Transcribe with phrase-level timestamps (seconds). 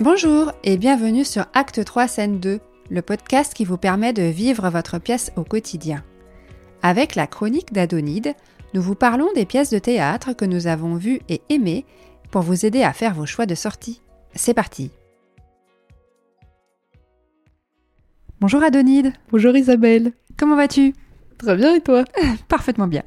[0.00, 4.68] Bonjour et bienvenue sur Acte 3 Scène 2, le podcast qui vous permet de vivre
[4.68, 6.04] votre pièce au quotidien.
[6.82, 8.34] Avec la chronique d'Adonide,
[8.74, 11.86] nous vous parlons des pièces de théâtre que nous avons vues et aimées
[12.30, 14.02] pour vous aider à faire vos choix de sortie.
[14.34, 14.90] C'est parti
[18.38, 20.92] Bonjour Adonide Bonjour Isabelle Comment vas-tu?
[21.38, 22.04] Très bien et toi?
[22.48, 23.02] Parfaitement bien.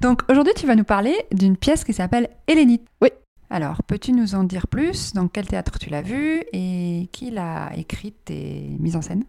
[0.00, 2.86] Donc aujourd'hui tu vas nous parler d'une pièce qui s'appelle Hélénite.
[3.02, 3.10] Oui.
[3.50, 5.12] Alors, peux-tu nous en dire plus?
[5.12, 6.44] Dans quel théâtre tu l'as vu?
[6.52, 9.24] Et qui l'a écrite et mise en scène?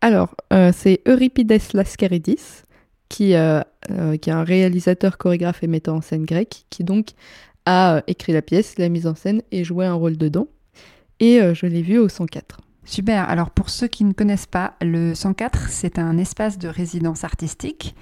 [0.00, 2.62] Alors, euh, c'est Euripides Lascaridis,
[3.08, 7.08] qui, euh, euh, qui est un réalisateur, chorégraphe et metteur en scène grec, qui donc
[7.66, 10.46] a écrit la pièce, l'a mise en scène et joué un rôle dedans.
[11.18, 12.60] Et je l'ai vu au 104.
[12.84, 13.28] Super.
[13.28, 17.96] Alors, pour ceux qui ne connaissent pas, le 104, c'est un espace de résidence artistique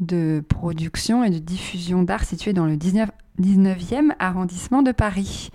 [0.00, 5.50] de production et de diffusion d'art situé dans le 19, 19e arrondissement de Paris.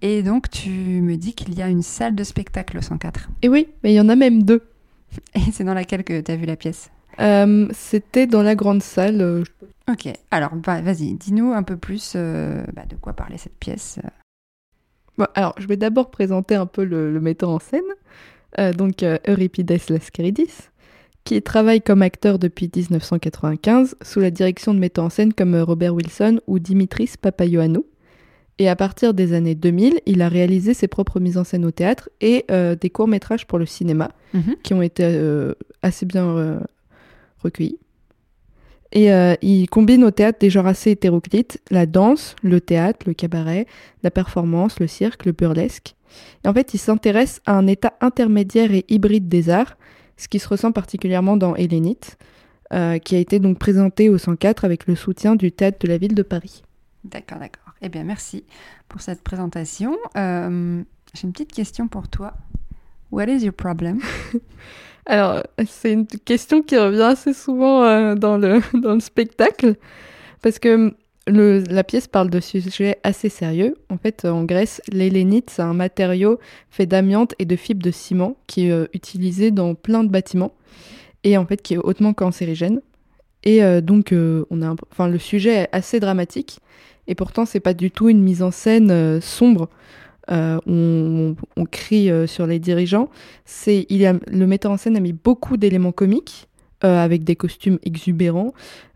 [0.00, 3.28] Et donc, tu me dis qu'il y a une salle de spectacle au 104.
[3.42, 4.62] Et oui, mais il y en a même deux.
[5.34, 6.90] Et c'est dans laquelle que tu as vu la pièce?
[7.20, 9.20] Euh, C'était dans la grande salle.
[9.20, 9.42] Euh,
[9.90, 13.98] ok, alors bah, vas-y, dis-nous un peu plus euh, bah, de quoi parlait cette pièce.
[15.16, 18.74] Bon, alors, je vais d'abord présenter un peu le, le metteur en scène.
[18.76, 20.70] donc, Euripides Lascaridis
[21.28, 25.94] qui travaille comme acteur depuis 1995 sous la direction de metteurs en scène comme Robert
[25.94, 27.84] Wilson ou Dimitris Papayoannou.
[28.58, 31.70] Et à partir des années 2000, il a réalisé ses propres mises en scène au
[31.70, 34.56] théâtre et euh, des courts-métrages pour le cinéma mhm.
[34.62, 36.60] qui ont été euh, assez bien euh,
[37.40, 37.78] recueillis.
[38.92, 39.10] Et
[39.42, 43.66] il combine au théâtre des genres assez hétéroclites, la danse, le théâtre, le cabaret,
[44.02, 45.94] la performance, le cirque, le burlesque.
[46.42, 49.76] Et en fait, il s'intéresse à un état intermédiaire et hybride des arts,
[50.18, 52.18] ce qui se ressent particulièrement dans Hélénite,
[52.74, 55.96] euh, qui a été donc présenté au 104 avec le soutien du théâtre de la
[55.96, 56.62] ville de Paris.
[57.04, 57.72] D'accord, d'accord.
[57.80, 58.44] Eh bien, merci
[58.88, 59.96] pour cette présentation.
[60.16, 60.82] Euh,
[61.14, 62.34] j'ai une petite question pour toi.
[63.10, 64.00] What is your problem?
[65.06, 69.76] Alors, c'est une question qui revient assez souvent euh, dans, le, dans le spectacle,
[70.42, 70.94] parce que
[71.28, 73.76] la pièce parle de sujets assez sérieux.
[73.90, 76.38] En fait, en Grèce, l'hélénite, c'est un matériau
[76.70, 80.52] fait d'amiante et de fibres de ciment qui est euh, utilisé dans plein de bâtiments
[81.24, 82.80] et en fait qui est hautement cancérigène.
[83.44, 86.60] Et euh, donc, euh, on a, enfin, le sujet est assez dramatique
[87.06, 89.68] et pourtant, c'est pas du tout une mise en scène sombre.
[90.30, 93.08] On, on, crie sur les dirigeants.
[93.46, 96.48] C'est, le metteur en scène a mis beaucoup d'éléments comiques
[96.82, 98.52] avec des costumes exubérants,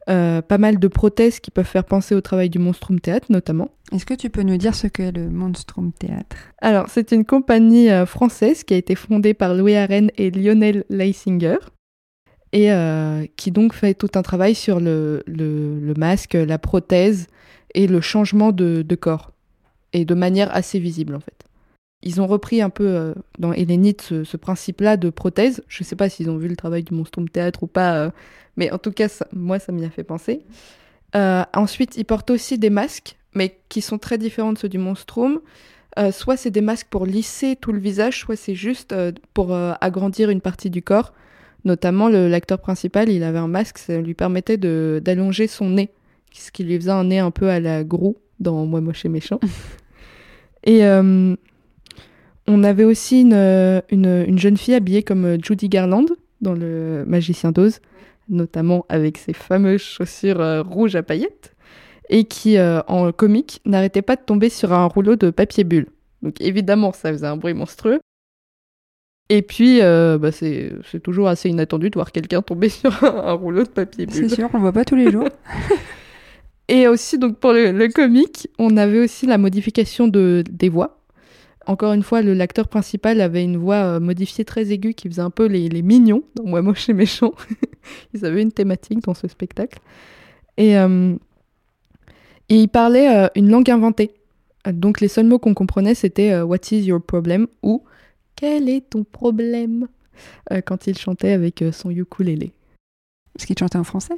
[0.08, 3.70] euh, pas mal de prothèses qui peuvent faire penser au travail du Monstrum Théâtre notamment.
[3.92, 6.36] Est-ce que tu peux nous dire ce qu'est le Monstrum Théâtre?
[6.60, 10.84] Alors, c'est une compagnie euh, française qui a été fondée par Louis Arène et Lionel
[10.90, 11.58] Leisinger
[12.52, 17.28] et euh, qui donc fait tout un travail sur le, le, masque, la prothèse
[17.74, 19.32] et le changement de, de, corps
[19.92, 21.44] et de manière assez visible en fait.
[22.02, 25.62] Ils ont repris un peu dans Hélénite ce, ce principe-là de prothèse.
[25.68, 28.12] Je ne sais pas s'ils ont vu le travail du Monstrum Théâtre ou pas
[28.56, 30.42] mais en tout cas, moi, ça m'y a fait penser.
[31.14, 34.78] Euh, ensuite, ils portent aussi des masques, mais qui sont très différents de ceux du
[34.78, 35.40] Monstrum.
[35.98, 39.54] Euh, soit c'est des masques pour lisser tout le visage, soit c'est juste euh, pour
[39.54, 41.12] agrandir une partie du corps.
[41.64, 45.90] Notamment, l'acteur principal, il avait un masque, ça lui permettait d'allonger son nez,
[46.32, 49.08] ce qui lui faisait un nez un peu à la Grou dans Moi moche et
[49.08, 49.38] méchant.
[50.64, 50.80] et
[52.46, 53.34] on avait aussi une,
[53.90, 56.06] une, une, jeune fille habillée comme Judy Garland
[56.40, 57.80] dans Le Magicien d'Oz
[58.28, 61.54] notamment avec ses fameuses chaussures euh, rouges à paillettes,
[62.08, 65.86] et qui, euh, en comique, n'arrêtait pas de tomber sur un rouleau de papier bulle.
[66.22, 68.00] Donc évidemment, ça faisait un bruit monstrueux.
[69.28, 73.62] Et puis, euh, bah, c'est toujours assez inattendu de voir quelqu'un tomber sur un, rouleau
[73.62, 74.28] de papier bulle.
[74.28, 75.28] C'est sûr, on le voit pas tous les jours.
[76.68, 81.01] Et aussi, donc pour le, le, comique, on avait aussi la modification de, des voix.
[81.66, 85.30] Encore une fois, l'acteur principal avait une voix euh, modifiée très aiguë qui faisait un
[85.30, 87.32] peu les, les mignons dans Moi moche et méchant.
[88.14, 89.78] Ils avaient une thématique dans ce spectacle.
[90.56, 91.14] Et, euh,
[92.48, 94.12] il parlait euh, une langue inventée.
[94.66, 97.48] Donc les seuls mots qu'on comprenait c'était What is your problem?
[97.62, 97.82] ou
[98.36, 99.88] Quel est ton problème?
[100.66, 102.52] Quand il chantait avec son ukulélé.
[103.36, 104.14] Est-ce qu'il chantait en français?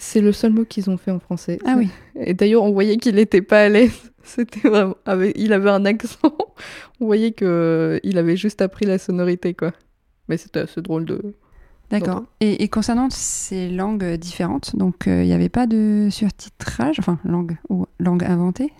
[0.00, 1.58] C'est le seul mot qu'ils ont fait en français.
[1.64, 1.88] Ah oui.
[2.20, 4.12] Et d'ailleurs, on voyait qu'il n'était pas à l'aise.
[4.22, 4.96] C'était vraiment,
[5.36, 6.36] il avait un accent.
[7.00, 9.72] on voyait que euh, il avait juste appris la sonorité, quoi.
[10.28, 11.34] Mais c'était assez drôle de.
[11.88, 12.24] D'accord.
[12.40, 17.56] Et, concernant ces langues différentes, donc euh, il n'y avait pas de surtitrage, enfin langue
[17.70, 18.70] ou langue inventée?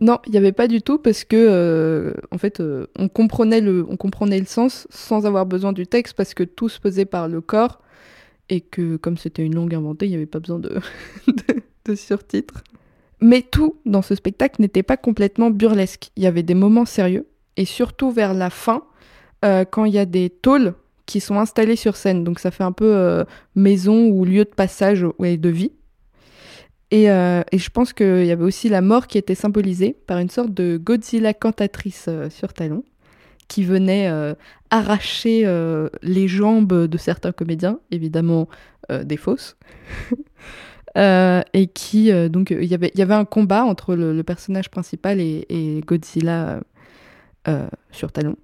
[0.00, 2.62] Non, il n'y avait pas du tout parce que euh, en fait,
[2.96, 6.68] on comprenait le, on comprenait le sens sans avoir besoin du texte parce que tout
[6.68, 7.80] se faisait par le corps
[8.52, 10.78] et que comme c'était une langue inventée, il n'y avait pas besoin de,
[11.86, 12.62] de, surtitres.
[13.20, 16.10] Mais tout dans ce spectacle n'était pas complètement burlesque.
[16.16, 17.26] Il y avait des moments sérieux
[17.56, 18.84] et surtout vers la fin,
[19.44, 20.74] euh, quand il y a des tôles
[21.06, 22.24] qui sont installées sur scène.
[22.24, 25.72] Donc ça fait un peu euh, maison ou lieu de passage ouais, de vie.
[26.90, 30.18] Et, euh, et je pense qu'il y avait aussi la mort qui était symbolisée par
[30.18, 32.84] une sorte de Godzilla cantatrice sur talon
[33.52, 34.10] qui venait
[34.70, 35.44] arracher
[36.02, 38.48] les jambes de certains comédiens, évidemment
[38.90, 39.56] des fausses.
[40.96, 45.20] et qui donc il y avait il y avait un combat entre le, personnage principal
[45.20, 46.60] et, Godzilla
[47.90, 48.36] sur talon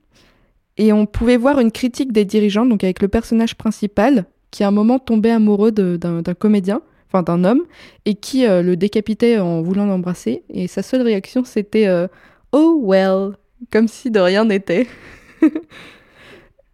[0.78, 4.68] et on pouvait voir une critique des dirigeants, donc avec le personnage principal, qui à
[4.68, 7.62] un moment tombait amoureux d'un comédien, enfin d'un homme,
[8.04, 10.44] et qui euh, le décapitait en voulant l'embrasser.
[10.48, 12.06] Et sa seule réaction, c'était euh,
[12.52, 13.36] Oh well,
[13.70, 14.86] comme si de rien n'était.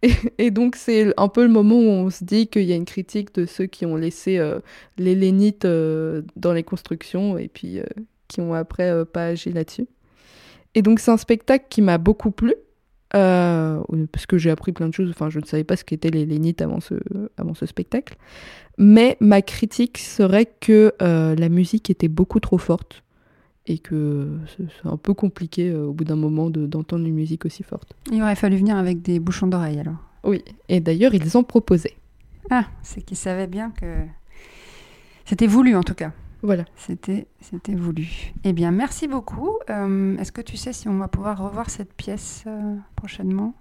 [0.37, 2.85] et, donc c'est un peu le moment où on se dit qu'il y a une
[2.85, 4.59] critique de ceux qui ont laissé euh,
[4.97, 7.79] les lénites dans les constructions et puis
[8.27, 9.87] qui ont après pas agi là-dessus.
[10.73, 12.53] Et donc c'est un spectacle qui m'a beaucoup plu
[13.15, 13.81] euh,
[14.11, 15.09] parce que j'ai appris plein de choses.
[15.09, 16.95] Enfin, je ne savais pas ce qu'étaient les lénites avant ce,
[17.37, 18.17] avant ce spectacle.
[18.77, 23.03] Mais ma critique serait que euh, la musique était beaucoup trop forte
[23.67, 27.63] et que c'est un peu compliqué euh, au bout d'un moment d'entendre une musique aussi
[27.63, 27.93] forte.
[28.11, 29.97] Il aurait fallu venir avec des bouchons d'oreilles alors.
[30.23, 31.95] Oui, et d'ailleurs ils ont proposé.
[32.49, 33.85] Ah, c'est qu'ils savaient bien que
[35.25, 36.11] c'était voulu en tout cas.
[36.43, 36.65] Voilà.
[36.75, 38.33] C'était, c'était voulu.
[38.43, 39.49] Eh bien, merci beaucoup.
[39.71, 43.55] Euh, est-ce que tu sais si on va pouvoir revoir cette pièce euh, prochainement?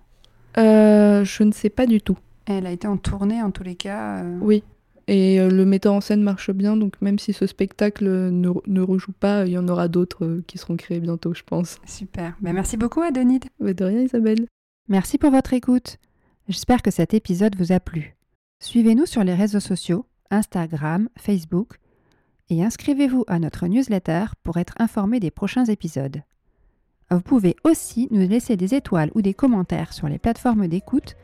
[0.57, 2.19] Je ne sais pas du tout.
[2.45, 4.23] Elle a été en tournée en tous les cas.
[4.43, 4.63] Oui.
[5.07, 9.13] Et le metteur en scène marche bien, donc même si ce spectacle ne, ne rejoue
[9.13, 11.79] pas, il y en aura d'autres qui seront créés bientôt, je pense.
[11.87, 12.35] Super.
[12.41, 13.45] Ben, merci beaucoup, Adonide.
[13.61, 14.47] de rien, Isabelle.
[14.89, 15.99] Merci pour votre écoute.
[16.49, 18.17] J'espère que cet épisode vous a plu.
[18.61, 21.79] Suivez-nous sur les réseaux sociaux, Instagram, Facebook
[22.51, 26.23] et inscrivez-vous à notre newsletter pour être informé des prochains épisodes.
[27.11, 31.17] Vous pouvez aussi nous laisser des étoiles ou des commentaires sur les plateformes d'écoute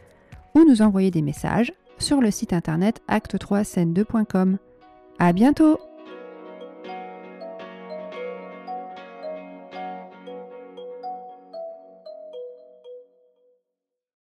[0.54, 4.58] ou nous envoyer des messages sur le site internet acte3scène2.com.
[5.18, 5.78] À bientôt!